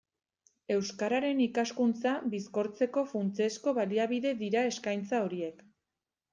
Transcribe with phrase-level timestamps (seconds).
[0.75, 5.67] Euskararen ikaskuntza bizkortzeko funtsezko baliabide dira eskaintza horiek.